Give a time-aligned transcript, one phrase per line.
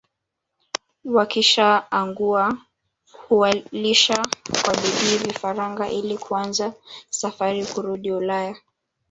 [1.05, 2.57] Wakishaangua
[3.11, 4.25] huwalisha
[4.63, 6.73] kwa bidii vifaranga ili kuanza
[7.09, 8.55] safari kurudi Ulaya